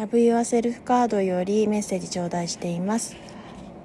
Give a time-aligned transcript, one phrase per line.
[0.00, 3.14] Love Yourself カードよりメッセージ頂戴しています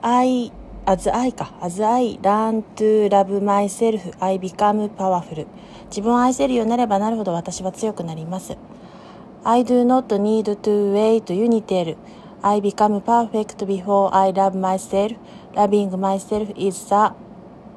[0.00, 0.50] I
[0.86, 5.46] as I か as I learn to love myself I become powerful
[5.90, 8.56] 自分を愛せるようになればなるほど私は強くなります
[9.44, 11.98] I do not need to wait unitel
[12.40, 15.14] I become perfect before I love myself
[15.54, 17.12] loving myself is the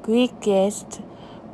[0.02, 1.02] quickest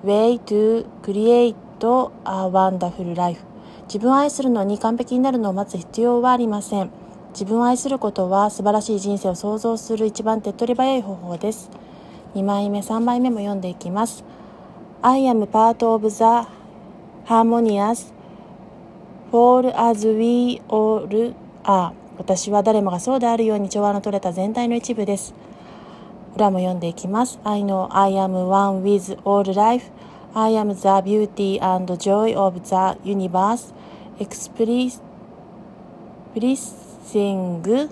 [0.04, 3.42] way to create a wonderful life
[3.88, 6.90] 自分を愛するのに完璧になるのを待つ必要はありません。
[7.30, 11.70] 自分を愛することは素晴らしい人生を創造する一番手っ取り早い方法です。
[12.34, 14.24] 2枚目3枚目も読んでいきます。
[15.00, 16.24] I am part of the
[17.24, 18.12] harmonious
[19.32, 21.08] fall as we all
[21.64, 21.92] are.
[22.18, 25.32] 私は誰もがそうであるように調和の取れた全体の一部です。
[26.36, 27.40] 裏も読んでいきます。
[27.42, 29.90] I know I am one with all life.
[30.34, 33.72] I am the beauty and joy of the universe.
[34.18, 35.00] Expressing
[36.34, 37.88] blessing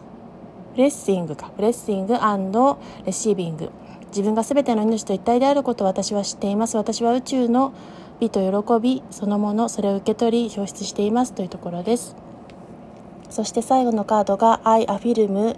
[0.73, 1.51] blessing か。
[1.57, 3.71] blessing receiving
[4.09, 6.77] 自分が全ての命と一体であることを私は知っています。
[6.77, 7.73] 私は宇宙の
[8.21, 12.15] 美と喜びそのものそれを受け取り表出していますというところです。
[13.31, 15.57] そして最後のカードが I affirm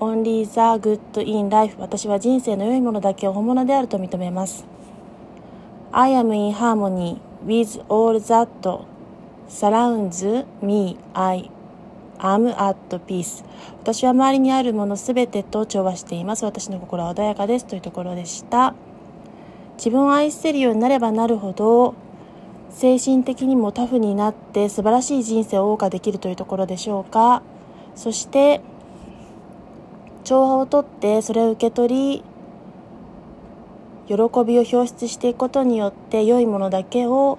[0.00, 4.66] only the good in life 私は人生の良いものだけを本物であると認めます。
[5.92, 8.86] I am in harmony with all that
[9.56, 11.50] surrounds me I
[12.18, 13.42] am at peace.
[13.80, 16.44] 私は周りにあるものすべてと調和しています。
[16.44, 18.74] 私の心は穏やかですというところでした。
[19.78, 21.94] 自分を愛せるようになればなるほど
[22.70, 27.42] 精神的にもタフになって素晴らしい人生を謳歌できるというところでしょうか。
[27.94, 28.60] そして
[30.24, 32.24] 調和をとってそれを受け取り
[34.06, 37.38] 喜びを表出していくことによって良いものだけを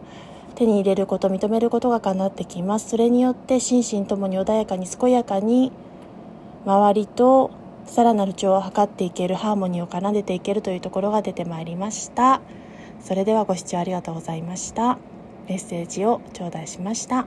[0.57, 5.71] 手に入れること認めることが叶ってきますそれによって心身ともに穏やかに健やかに
[6.65, 7.51] 周りと
[7.85, 12.41] さらなる調和を図っていけるハーモニーを奏でていけるというところが出てまいりました。
[12.99, 14.97] それではご視聴ありがとうございました。
[15.47, 17.25] メッセージを頂戴しました